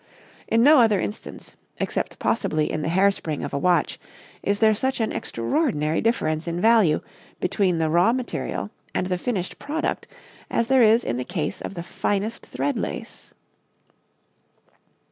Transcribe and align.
In 0.47 0.63
no 0.63 0.79
other 0.79 0.99
instance, 0.99 1.55
except 1.79 2.17
possibly 2.17 2.71
in 2.71 2.81
the 2.81 2.87
hairspring 2.89 3.45
of 3.45 3.53
a 3.53 3.57
watch, 3.59 3.99
is 4.41 4.57
there 4.57 4.73
such 4.73 4.99
an 4.99 5.11
extraordinary 5.11 6.01
difference 6.01 6.47
in 6.47 6.59
value 6.59 7.01
between 7.39 7.77
the 7.77 7.87
raw 7.87 8.11
material 8.11 8.71
and 8.95 9.05
the 9.05 9.19
finished 9.19 9.59
product 9.59 10.07
as 10.49 10.65
there 10.69 10.81
is 10.81 11.03
in 11.03 11.17
the 11.17 11.23
case 11.23 11.61
of 11.61 11.75
the 11.75 11.83
finest 11.83 12.47
thread 12.47 12.79
lace. 12.79 13.31